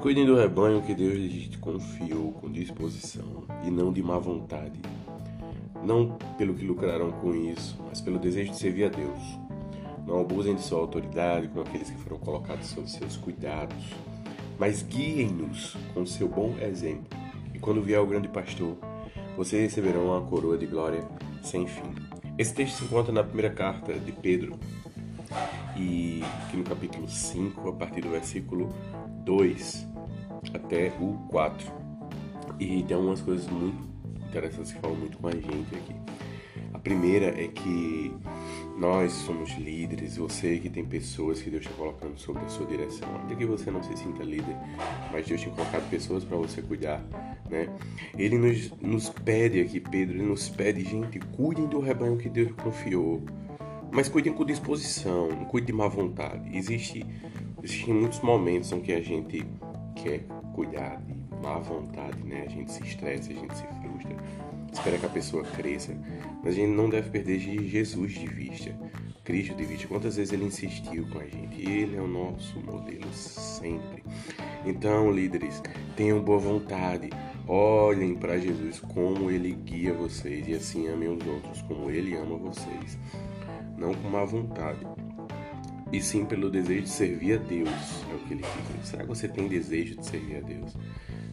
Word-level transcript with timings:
Cuidem 0.00 0.24
do 0.24 0.36
rebanho 0.36 0.82
que 0.82 0.94
Deus 0.94 1.14
lhes 1.14 1.56
confiou 1.56 2.30
com 2.34 2.48
disposição 2.48 3.42
e 3.64 3.70
não 3.72 3.92
de 3.92 4.00
má 4.04 4.16
vontade. 4.18 4.80
Não 5.82 6.16
pelo 6.38 6.54
que 6.54 6.64
lucrarão 6.64 7.10
com 7.10 7.34
isso, 7.34 7.76
mas 7.88 8.00
pelo 8.00 8.16
desejo 8.16 8.52
de 8.52 8.56
servir 8.56 8.84
a 8.84 8.88
Deus. 8.88 9.18
Não 10.06 10.20
abusem 10.20 10.54
de 10.54 10.62
sua 10.62 10.78
autoridade 10.78 11.48
com 11.48 11.60
aqueles 11.60 11.90
que 11.90 11.98
foram 11.98 12.18
colocados 12.18 12.68
sob 12.68 12.88
seus 12.88 13.16
cuidados, 13.16 13.84
mas 14.60 14.80
guiem-nos 14.84 15.76
com 15.92 16.06
seu 16.06 16.28
bom 16.28 16.54
exemplo. 16.60 17.18
E 17.52 17.58
quando 17.58 17.82
vier 17.82 18.00
o 18.00 18.06
grande 18.06 18.28
pastor, 18.28 18.76
vocês 19.36 19.60
receberão 19.60 20.06
uma 20.06 20.22
coroa 20.22 20.56
de 20.56 20.66
glória 20.66 21.02
sem 21.42 21.66
fim. 21.66 21.92
Esse 22.38 22.54
texto 22.54 22.76
se 22.76 22.84
encontra 22.84 23.12
na 23.12 23.24
primeira 23.24 23.52
carta 23.52 23.92
de 23.92 24.12
Pedro, 24.12 24.56
e 25.76 26.22
aqui 26.44 26.56
no 26.56 26.62
capítulo 26.62 27.08
5, 27.08 27.68
a 27.68 27.72
partir 27.72 28.02
do 28.02 28.10
versículo 28.10 28.72
2 29.26 29.86
até 30.54 30.92
o 31.00 31.18
4. 31.28 31.70
E 32.58 32.82
tem 32.84 32.96
algumas 32.96 33.20
coisas 33.20 33.46
muito 33.48 33.76
interessantes 34.28 34.72
que 34.72 34.80
falam 34.80 34.96
muito 34.96 35.18
com 35.18 35.28
a 35.28 35.32
gente 35.32 35.74
aqui. 35.74 35.94
A 36.72 36.78
primeira 36.78 37.26
é 37.26 37.48
que 37.48 38.14
nós 38.78 39.12
somos 39.12 39.50
líderes, 39.58 40.16
você 40.16 40.58
que 40.58 40.70
tem 40.70 40.84
pessoas 40.84 41.42
que 41.42 41.50
Deus 41.50 41.64
está 41.64 41.74
colocando 41.76 42.16
sobre 42.16 42.44
a 42.44 42.48
sua 42.48 42.66
direção. 42.66 43.08
Ainda 43.20 43.34
que 43.34 43.44
você 43.44 43.70
não 43.70 43.82
se 43.82 43.96
sinta 43.96 44.22
líder, 44.22 44.56
mas 45.10 45.26
Deus 45.26 45.42
tem 45.42 45.52
colocado 45.52 45.90
pessoas 45.90 46.22
para 46.24 46.36
você 46.36 46.62
cuidar, 46.62 47.02
né? 47.50 47.68
Ele 48.16 48.38
nos, 48.38 48.70
nos 48.80 49.08
pede 49.08 49.60
aqui, 49.60 49.80
Pedro, 49.80 50.16
ele 50.16 50.26
nos 50.26 50.48
pede, 50.48 50.84
gente, 50.84 51.18
cuidem 51.18 51.66
do 51.66 51.80
rebanho 51.80 52.16
que 52.16 52.28
Deus 52.28 52.52
confiou. 52.52 53.22
Mas 53.90 54.08
cuidem 54.08 54.32
com 54.32 54.44
disposição, 54.44 55.28
não 55.28 55.46
cuide 55.46 55.68
de 55.68 55.72
má 55.72 55.88
vontade. 55.88 56.56
Existe, 56.56 57.04
existem 57.66 57.94
muitos 57.94 58.20
momentos 58.20 58.70
em 58.70 58.80
que 58.80 58.92
a 58.92 59.00
gente 59.00 59.44
quer 59.96 60.20
cuidar 60.54 61.02
de 61.02 61.14
má 61.42 61.58
vontade, 61.58 62.22
né? 62.22 62.44
A 62.46 62.48
gente 62.48 62.70
se 62.70 62.82
estressa, 62.84 63.32
a 63.32 63.34
gente 63.34 63.56
se 63.56 63.64
frustra, 63.64 64.16
espera 64.72 64.98
que 64.98 65.06
a 65.06 65.08
pessoa 65.08 65.42
cresça. 65.42 65.92
Mas 66.42 66.52
a 66.52 66.56
gente 66.56 66.70
não 66.70 66.88
deve 66.88 67.10
perder 67.10 67.40
Jesus 67.40 68.12
de 68.12 68.26
vista, 68.28 68.72
Cristo 69.24 69.56
de 69.56 69.64
vista. 69.64 69.88
Quantas 69.88 70.16
vezes 70.16 70.32
ele 70.32 70.44
insistiu 70.44 71.08
com 71.08 71.18
a 71.18 71.24
gente? 71.24 71.60
Ele 71.60 71.96
é 71.96 72.00
o 72.00 72.06
nosso 72.06 72.60
modelo 72.60 73.12
sempre. 73.12 74.04
Então, 74.64 75.10
líderes, 75.10 75.60
tenham 75.96 76.22
boa 76.22 76.38
vontade. 76.38 77.10
Olhem 77.48 78.14
para 78.14 78.38
Jesus 78.38 78.80
como 78.80 79.30
ele 79.30 79.52
guia 79.52 79.92
vocês 79.92 80.46
e 80.48 80.54
assim 80.54 80.88
amem 80.88 81.08
os 81.08 81.26
outros 81.26 81.62
como 81.62 81.90
ele 81.90 82.16
ama 82.16 82.36
vocês 82.36 82.98
não 83.76 83.94
com 83.94 84.08
má 84.08 84.24
vontade, 84.24 84.80
e 85.92 86.00
sim 86.00 86.24
pelo 86.24 86.50
desejo 86.50 86.82
de 86.82 86.88
servir 86.88 87.38
a 87.38 87.42
Deus, 87.42 87.68
é 88.10 88.14
o 88.14 88.18
que 88.20 88.34
ele 88.34 88.42
diz. 88.42 88.88
Será 88.88 89.02
que 89.02 89.08
você 89.08 89.28
tem 89.28 89.48
desejo 89.48 89.96
de 89.96 90.06
servir 90.06 90.36
a 90.36 90.40
Deus? 90.40 90.76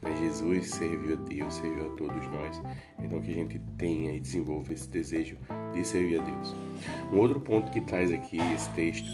Mas 0.00 0.18
Jesus 0.20 0.70
serviu 0.70 1.14
a 1.14 1.28
Deus, 1.28 1.54
serviu 1.54 1.86
a 1.86 1.96
todos 1.96 2.26
nós. 2.28 2.62
Então 3.02 3.20
que 3.20 3.30
a 3.30 3.34
gente 3.34 3.60
tenha 3.76 4.14
e 4.14 4.20
desenvolva 4.20 4.72
esse 4.72 4.88
desejo 4.88 5.36
de 5.72 5.84
servir 5.84 6.20
a 6.20 6.22
Deus. 6.22 6.54
Um 7.12 7.18
outro 7.18 7.40
ponto 7.40 7.70
que 7.70 7.80
traz 7.80 8.12
aqui 8.12 8.38
esse 8.54 8.70
texto, 8.70 9.08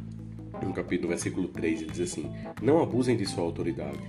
no 0.64 0.72
capítulo, 0.72 1.08
versículo 1.08 1.48
3, 1.48 1.82
ele 1.82 1.90
diz 1.90 2.00
assim: 2.00 2.32
Não 2.62 2.82
abusem 2.82 3.16
de 3.16 3.26
sua 3.26 3.44
autoridade 3.44 4.00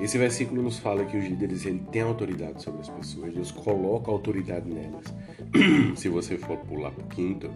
esse 0.00 0.16
versículo 0.16 0.62
nos 0.62 0.78
fala 0.78 1.04
que 1.04 1.16
os 1.16 1.24
líderes 1.24 1.66
ele 1.66 1.80
têm 1.92 2.02
autoridade 2.02 2.62
sobre 2.62 2.80
as 2.80 2.88
pessoas, 2.88 3.34
Deus 3.34 3.50
coloca 3.50 4.10
autoridade 4.10 4.68
nelas. 4.68 5.14
Se 5.96 6.08
você 6.08 6.38
for 6.38 6.56
pular 6.58 6.90
para 6.90 7.04
o 7.04 7.08
quinto, 7.08 7.50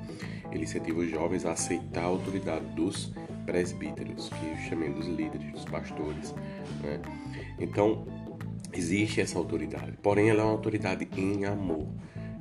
ele 0.53 0.65
incentiva 0.65 1.01
os 1.01 1.11
jovens 1.11 1.47
a 1.47 1.53
aceitar 1.53 2.03
a 2.03 2.07
autoridade 2.07 2.65
dos 2.75 3.13
presbíteros, 3.47 4.29
que 4.29 4.47
eu 4.47 4.57
chamei 4.69 4.91
dos 4.91 5.07
líderes, 5.07 5.53
dos 5.53 5.65
pastores. 5.65 6.35
Né? 6.83 7.01
Então, 7.59 8.07
existe 8.73 9.21
essa 9.21 9.39
autoridade, 9.39 9.93
porém 10.03 10.29
ela 10.29 10.43
é 10.43 10.45
uma 10.45 10.53
autoridade 10.53 11.09
em 11.17 11.45
amor. 11.45 11.89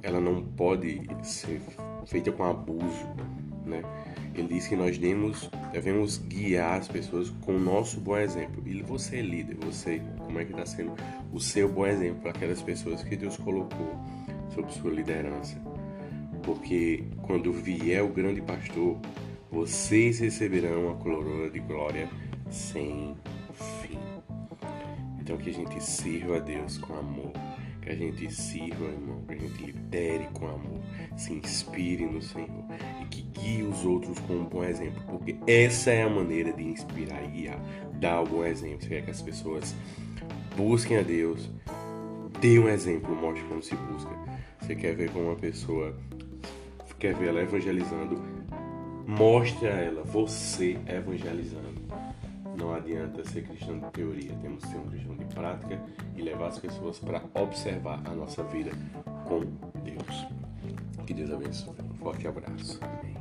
Ela 0.01 0.19
não 0.19 0.43
pode 0.43 1.01
ser 1.21 1.61
feita 2.05 2.29
com 2.29 2.43
abuso, 2.43 3.07
né? 3.65 3.81
Ele 4.35 4.47
diz 4.47 4.67
que 4.67 4.75
nós 4.75 4.97
devemos, 4.97 5.49
devemos 5.71 6.17
guiar 6.17 6.79
as 6.79 6.87
pessoas 6.87 7.29
com 7.41 7.55
o 7.55 7.59
nosso 7.59 7.99
bom 7.99 8.17
exemplo. 8.17 8.63
E 8.65 8.81
você 8.81 9.17
é 9.17 9.21
líder, 9.21 9.57
você, 9.57 10.01
como 10.19 10.39
é 10.39 10.45
que 10.45 10.51
está 10.51 10.65
sendo 10.65 10.93
o 11.31 11.39
seu 11.39 11.69
bom 11.69 11.85
exemplo 11.85 12.21
para 12.21 12.31
aquelas 12.31 12.61
pessoas 12.61 13.03
que 13.03 13.15
Deus 13.15 13.37
colocou 13.37 13.95
sob 14.53 14.71
sua 14.73 14.91
liderança? 14.91 15.55
Porque 16.41 17.03
quando 17.21 17.53
vier 17.53 18.03
o 18.03 18.09
grande 18.09 18.41
pastor, 18.41 18.99
vocês 19.51 20.19
receberão 20.19 20.91
a 20.91 20.95
coroa 20.95 21.49
de 21.49 21.59
glória 21.59 22.09
sem 22.49 23.15
fim. 23.81 23.99
Então 25.21 25.37
que 25.37 25.51
a 25.51 25.53
gente 25.53 25.81
sirva 25.81 26.37
a 26.37 26.39
Deus 26.39 26.77
com 26.79 26.95
amor 26.95 27.31
que 27.83 27.91
a 27.91 27.95
gente 27.95 28.33
sirva, 28.33 28.85
irmão, 28.85 29.21
que 29.27 29.33
a 29.33 29.37
gente 29.37 29.63
lidere 29.63 30.27
com 30.33 30.47
amor, 30.47 30.81
se 31.17 31.33
inspire 31.33 32.05
no 32.05 32.21
Senhor 32.21 32.65
e 33.01 33.05
que 33.05 33.21
guie 33.21 33.63
os 33.63 33.85
outros 33.85 34.17
com 34.19 34.33
um 34.33 34.45
bom 34.45 34.63
exemplo, 34.63 35.03
porque 35.07 35.35
essa 35.45 35.91
é 35.91 36.03
a 36.03 36.09
maneira 36.09 36.53
de 36.53 36.63
inspirar 36.63 37.23
e 37.23 37.27
guiar, 37.27 37.59
dar 37.99 38.21
um 38.21 38.25
bom 38.25 38.45
exemplo. 38.45 38.81
Você 38.81 38.89
quer 38.89 39.01
que 39.03 39.11
as 39.11 39.21
pessoas 39.21 39.75
busquem 40.55 40.97
a 40.97 41.01
Deus, 41.01 41.49
dê 42.39 42.57
um 42.59 42.69
exemplo, 42.69 43.15
mostre 43.15 43.43
como 43.47 43.61
se 43.61 43.75
busca. 43.75 44.11
Você 44.59 44.75
quer 44.75 44.95
ver 44.95 45.11
como 45.11 45.25
uma 45.25 45.35
pessoa 45.35 45.93
quer 47.03 47.13
ver 47.15 47.27
ela 47.27 47.41
evangelizando, 47.41 48.23
mostre 49.05 49.67
a 49.67 49.71
ela 49.71 50.03
você 50.03 50.77
evangelizando. 50.87 51.82
Não 52.57 52.73
adianta 52.73 53.23
ser 53.25 53.43
cristão 53.43 53.79
de 53.79 53.89
teoria, 53.91 54.35
temos 54.41 54.63
que 54.63 54.69
ser 54.69 54.77
um 54.77 54.87
cristão 54.87 55.15
de 55.15 55.25
prática 55.25 55.81
e 56.15 56.21
levar 56.21 56.47
as 56.47 56.59
pessoas 56.59 56.99
para 56.99 57.21
observar 57.33 58.01
a 58.05 58.13
nossa 58.13 58.43
vida 58.43 58.71
com 59.25 59.41
Deus. 59.81 60.27
Que 61.05 61.13
Deus 61.13 61.31
abençoe. 61.31 61.75
Um 61.91 61.95
forte 61.95 62.27
abraço. 62.27 62.79
Amém. 62.81 63.13